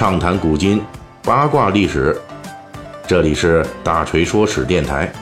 [0.00, 0.80] 畅谈古今，
[1.22, 2.18] 八卦历史。
[3.06, 5.12] 这里是大锤说史电台。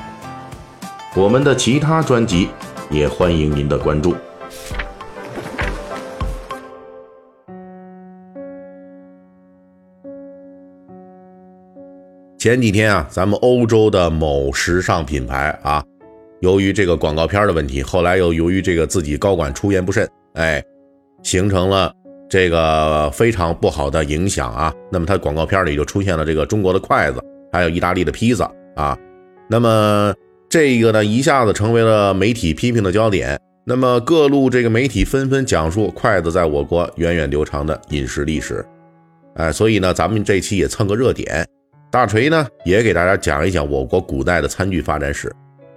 [1.16, 2.48] 我们的其他专辑
[2.88, 4.14] 也欢迎您的关注。
[12.38, 15.82] 前几天啊，咱们欧洲的某时尚品牌啊，
[16.38, 20.62] 由于这个广告片的问题，后来又由于这个自己高管出言不慎，哎，
[21.24, 21.92] 形成了。
[22.28, 28.96] 这个非常不好的影响啊，那么它广告片里就出现了这个中国的筷子，还有意大利的披萨啊，
[29.48, 30.14] 那么
[30.48, 33.40] 这个呢一下子成为了媒体批评的焦点。
[33.64, 38.64] 那么各路这个媒体纷纷讲述筷子在我国源远流长的饮食历史，
[39.34, 41.46] 哎，所以呢咱们这期也蹭个热点，
[41.90, 45.30] 大锤呢也给大家讲一讲我国古代的餐具发展史。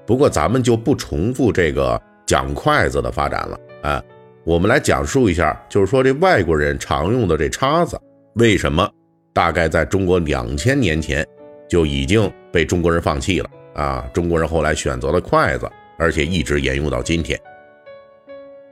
[0.05, 4.03] 不过咱们就不重复这个讲筷子的发展了啊。
[4.43, 7.99] 我们来讲述一下，就是说这外国人常用的这叉子，
[8.33, 8.89] 为什么
[9.33, 11.25] 大概在中国两千年前
[11.69, 14.09] 就已经被中国人放弃了啊？
[14.11, 17.39] 中国人后来选择了筷子，而且一直沿用到今天。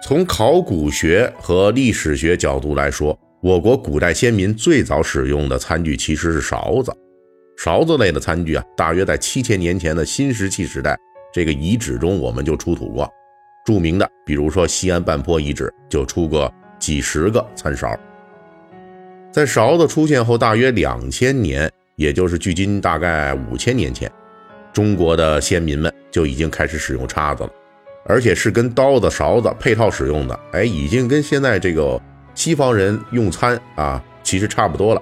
[0.02, 6.92] 从考古学和历史学角度来说，我国古代先民最早使用的餐具其实是勺子。
[7.58, 10.98] 勺子类的餐具啊，大约在七千年前的新石器时代
[11.32, 13.08] 这个遗址中我们就出土过。
[13.70, 17.96] 著名的，比如说西安半坡遗址就出过几十个餐勺。
[19.32, 24.12] 在勺子出现后，大约两千年，也就是距今大概五千年前，
[24.74, 27.50] 中国的先民们就已经开始使用叉子了，
[28.06, 30.40] 而且是跟刀子、勺子配套使用的。
[30.52, 32.02] 哎，已经跟现在这个
[32.34, 35.02] 西方人用餐啊，其实差不多了。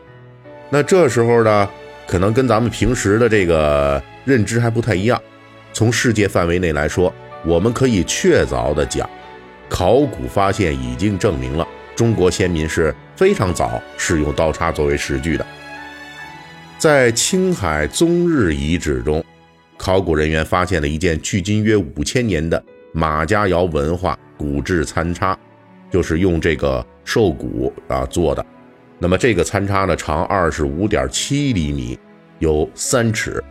[0.69, 1.69] 那这时候呢，
[2.05, 5.17] 可能跟咱们平时的这个认知还不太一样。
[5.71, 7.13] 从世界范围内来说。
[7.47, 9.09] 我们可以确凿地讲，
[9.69, 15.45] 考古发现已经证明了中国先民是非常早使用刀叉作为食具的。
[16.77, 19.23] 在青海宗日遗址中，
[19.77, 22.61] 考古人员发现了一件距今约五千年的
[22.91, 25.37] 马家窑文化骨制餐叉，
[25.89, 28.45] 就是用这个兽骨啊做的。
[28.99, 31.97] 那么这个餐叉呢，长二十五点七厘米，
[32.39, 33.41] 有三尺。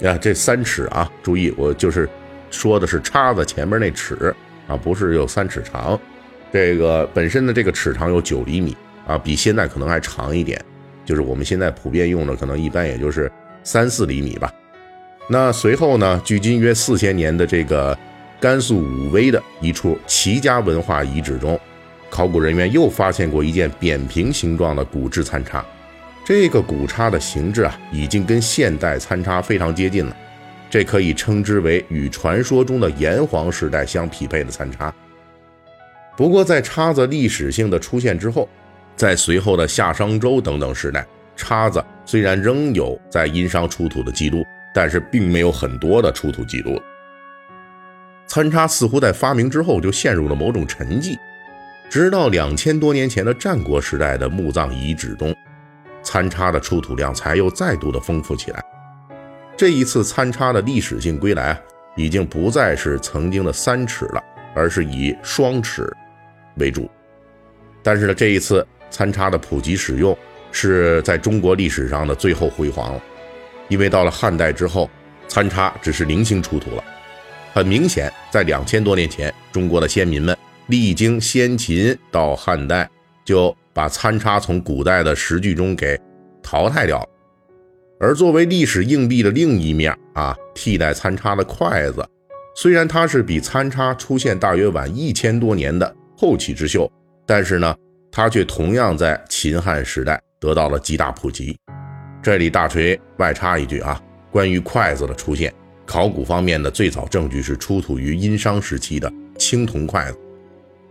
[0.00, 2.06] 呀，这三尺啊，注意，我就是。
[2.52, 4.32] 说的是叉子前面那齿
[4.68, 5.98] 啊，不是有三尺长，
[6.52, 8.76] 这个本身的这个齿长有九厘米
[9.06, 10.62] 啊，比现在可能还长一点，
[11.04, 13.28] 就是我们现在普遍用的可能一般也就是
[13.64, 14.52] 三四厘米吧。
[15.28, 17.98] 那随后呢，距今约四千年的这个
[18.38, 21.58] 甘肃武威的一处齐家文化遗址中，
[22.10, 25.64] 考古人员又发现过一件扁平形状的骨制餐叉，
[26.24, 30.16] 这个骨叉的形制啊，已经跟现代餐叉非常接近了。
[30.72, 34.90] 这可以称之为与传说中的炎黄时代相匹配的餐叉。
[36.16, 38.48] 不过，在叉子历史性的出现之后，
[38.96, 41.06] 在随后的夏商周等等时代，
[41.36, 44.42] 叉子虽然仍有在殷商出土的记录，
[44.74, 46.80] 但是并没有很多的出土记录。
[48.26, 51.18] 餐叉似乎在发明之后就陷入了某种沉寂，
[51.90, 55.36] 直到两千多年前的战国时代的墓葬遗址中，
[56.02, 58.64] 餐叉的出土量才又再度的丰富起来。
[59.62, 61.60] 这一次餐叉的历史性归来啊，
[61.94, 64.20] 已经不再是曾经的三尺了，
[64.56, 65.88] 而是以双尺
[66.56, 66.90] 为主。
[67.80, 70.18] 但是呢，这一次餐叉的普及使用
[70.50, 73.00] 是在中国历史上的最后辉煌了，
[73.68, 74.90] 因为到了汉代之后，
[75.28, 76.82] 餐叉只是零星出土了。
[77.54, 80.36] 很明显，在两千多年前，中国的先民们
[80.66, 82.90] 历经先秦到汉代，
[83.24, 85.96] 就把餐叉从古代的食具中给
[86.42, 87.08] 淘汰掉了。
[88.02, 92.04] 而作为历史硬币的另一面啊，替代餐叉的筷子，
[92.56, 96.90] 虽然它是比餐叉出现大约晚一千多年的后起之秀，
[97.24, 97.72] 但是呢，
[98.10, 101.56] 它却同样在秦汉时代得到了极大普及。
[102.20, 104.02] 这里大锤外插一句啊，
[104.32, 105.54] 关于筷子的出现，
[105.86, 109.08] 考古方面的最早证据是出土于殷商时期的
[109.38, 110.18] 青铜筷子，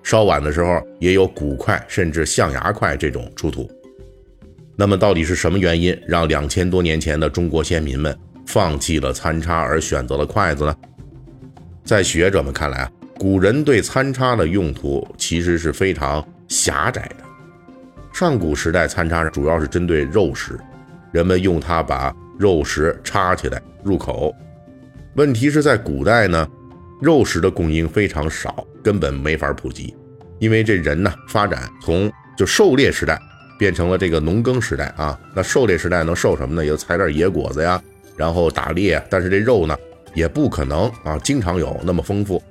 [0.02, 3.70] 稍晚的时候也有骨筷甚至象牙筷这种出土。
[4.82, 8.18] 那么到底是什么原因让两千多年前的中国先民们
[8.48, 10.76] 放弃了餐叉而选择了筷子呢？
[11.84, 17.18] 在学者们看来啊，古人对餐叉的用途其实是非常狭窄的。
[18.12, 20.60] 上古时代餐叉主要是针对肉食，
[21.12, 24.34] 人们用它把肉食插起来入口。
[25.14, 26.48] 问题是在古代呢，
[27.00, 29.96] 肉食的供应非常少，根本没法普及，
[30.40, 33.22] 因为这人呢发展从就狩猎时代。
[33.61, 36.66] 变成了这个农耕时代啊，那狩猎时代能狩什么呢？
[36.66, 37.79] 也就采点野果子呀，
[38.17, 38.99] 然后打猎。
[39.08, 39.78] 但是这肉呢，
[40.16, 42.41] 也不可能啊，经常有那么丰富。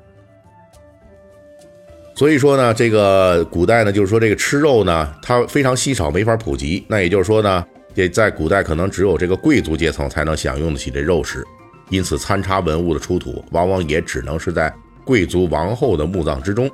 [2.14, 6.86] 所以说呢，这个古代呢，就是说这个吃肉呢，它非常稀少，没法普及。
[6.86, 11.44] 那也就是说呢，这在古代可能只有这个贵族阶层才能享用得起这肉食，
[11.88, 14.72] 因此参差文物的出土，往往也只能是在
[15.04, 16.70] 贵族王后的墓葬之中。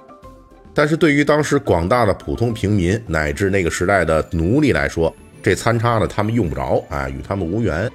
[0.77, 5.11] 但是对于当时广大的普通平民乃至那个时代的奴隶来说，
[5.43, 7.91] 这餐叉呢，他们用不着啊，与他们无缘。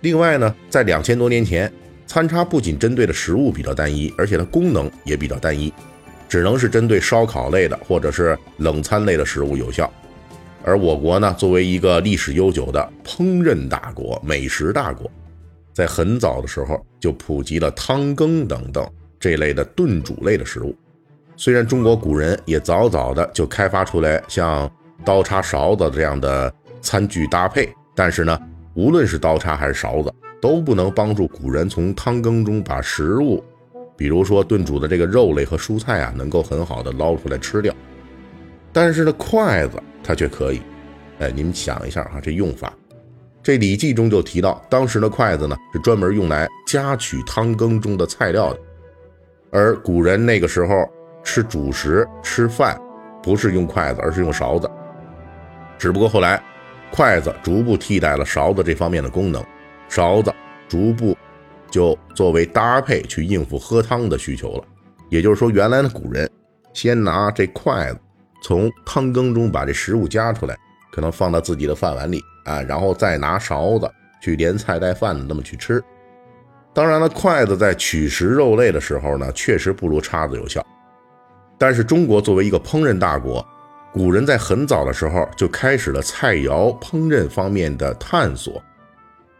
[0.00, 1.70] 另外呢，在两千多年前，
[2.06, 5.70] 餐叉不仅针对的食物比较单一，而且它功能也比较单一。
[6.26, 9.92] 只能是针对烧烤类的或者是冷餐类的食物有效，
[10.64, 15.10] 而我国呢，作为一个历史悠久的烹饪大国、美食大国，
[15.74, 18.90] 在很早的时候就普及了汤羹等等
[19.20, 20.74] 这类的炖煮类的食物。
[21.36, 24.70] 虽然中国古人也早早的就开发出来像
[25.04, 28.38] 刀叉、勺子这样的餐具搭配，但是呢，
[28.74, 33.44] 无论是刀叉还是勺子，都不能帮助古人从汤羹中把食物。
[33.98, 37.74] 比如说炖煮的这个肉类和蔬菜啊，能够很好的捞出来吃掉，
[38.72, 40.60] 但是呢，筷子它却可以。
[41.18, 42.70] 哎，你们想一下哈，这用法，
[43.42, 48.60] 这《礼记》中就提到，当时的筷子呢是专门用来夹取汤羹中的菜料的，
[49.50, 50.86] 而古人那个时候
[51.26, 52.80] 吃主食吃饭，
[53.20, 54.70] 不是用筷子，而是用勺子。
[55.76, 56.40] 只不过后来，
[56.92, 59.44] 筷子逐步替代了勺子这方面的功能，
[59.88, 60.32] 勺子
[60.68, 61.14] 逐步。
[61.68, 64.64] 就作为搭配去应付喝汤的需求了，
[65.10, 66.30] 也就是说，原来的古人
[66.72, 67.98] 先拿这筷子
[68.40, 70.56] 从汤羹中把这食物夹出来，
[70.92, 73.90] 可能放到自己的饭碗里啊，然后再拿勺子
[74.22, 75.82] 去连菜带饭的那么去吃。
[76.72, 80.64] 当然了，筷子在取食肉类的时候呢，确实不如叉子有效。
[81.58, 83.46] 但是中国作为一个烹饪大国，
[83.92, 88.62] 古人在很早的时候就开始了菜肴烹饪方面的探索。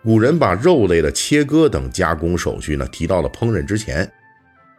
[0.02, 4.10] 古人把肉类的切割等加工手续呢提到了烹饪之前，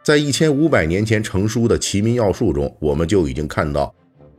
[0.02, 3.94] 在一千五百年前成书的《齐民要术》中，我们就已经看到，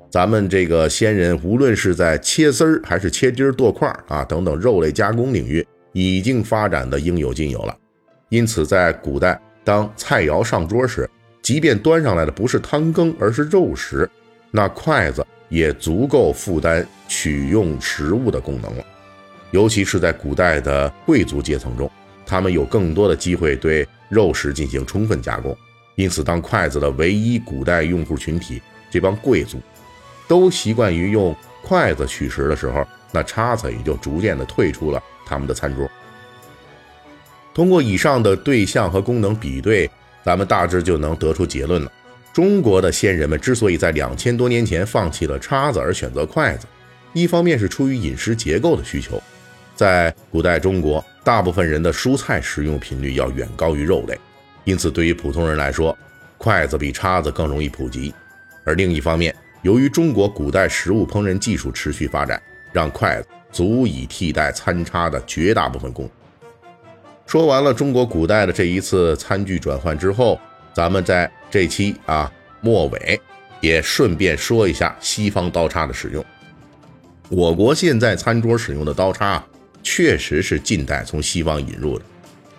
[0.09, 7.77] 咱们这个先人无论是在切丝儿还是切丁儿剁块儿啊等等肉类加工领域，已经发展的应有尽有了。
[8.29, 11.07] 因此，在古代，当菜肴上桌时，
[11.41, 14.09] 即便端上来的不是汤羹，而是肉食，
[14.51, 18.83] 那筷子也足够负担取用食物的功能了。
[19.51, 21.89] 尤其是在古代的贵族阶层中，
[22.25, 25.57] 他们有更多的机会对肉食进行充分加工，
[25.95, 29.59] 因此，当筷子的唯一古代用户群体这帮贵族
[30.27, 35.89] 都习惯于用筷子取食的时候，那叉子也就逐渐的退出了他们的餐桌。
[37.55, 39.89] 通过以上的对象和功能比对，
[40.23, 41.91] 咱们大致就能得出结论了：
[42.33, 46.67] 中国的先人们之所以在两千多年前放弃了叉子而选择筷子，
[47.13, 49.21] 一方面是出于饮食结构的需求。
[49.75, 54.19] 在古代中国，大部分人的蔬菜食用频率要远高于肉类，
[54.65, 55.97] 因此对于普通人来说，
[56.37, 58.13] 筷子比叉子更容易普及。
[58.65, 62.41] 而另一方面，由于中国古代食物烹饪技术持续发展，
[62.73, 66.11] 让筷子足以替代餐叉的绝大部分功能。
[67.29, 70.41] 说完了中国古代的这一次餐具转换之后，
[70.73, 73.21] 咱们在这期啊末尾
[73.61, 76.25] 也顺便说一下西方刀叉的使用。
[77.29, 79.43] 我国现在餐桌使用的刀叉。
[79.81, 82.03] 确实是近代从西方引入的，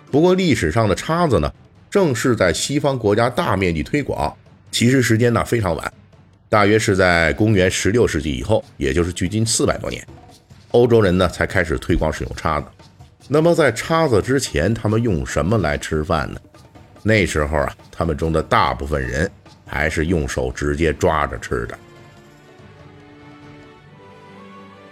[0.09, 1.53] 不过历史上的叉子呢，
[1.87, 4.35] 正是在西方国家大面积推广，
[4.71, 5.93] 其实时间呢非常晚，
[6.49, 10.03] 大约是在公元十六世纪以后，也就是距今四百多年，
[10.71, 12.65] 欧洲人呢才开始推广使用叉子。
[13.33, 16.39] 那么在叉子之前，他们用什么来吃饭呢？
[17.01, 19.31] 那时候啊，他们中的大部分人
[19.65, 21.79] 还是用手直接抓着吃的。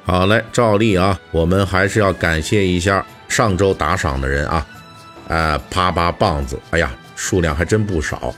[0.04, 4.66] 好嘞，照例啊，我们还是要感谢一下上周打赏的人啊，
[5.28, 8.34] 呃，啪啪棒子，哎呀，数量还真不少，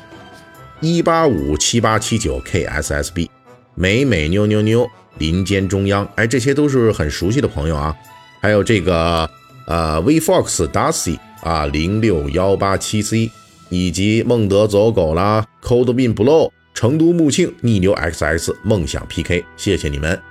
[0.79, 3.29] 一八五七八七九 kssb，
[3.75, 4.89] 美美妞妞妞，
[5.19, 7.95] 林间中央，哎，这些都是很熟悉的朋友啊，
[8.41, 9.29] 还有这个
[9.71, 13.31] 啊，vfox darcy 啊，零六幺八七 c，
[13.69, 20.21] 以及孟德走狗啦，coldbin blow，成都木庆，逆流 xx，梦想 pk，谢谢你们。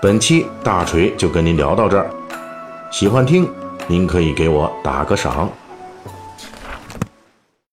[0.00, 2.10] 本期大锤就跟您聊到这儿，
[2.90, 3.46] 喜欢听
[3.86, 5.52] 您可以给我打个赏。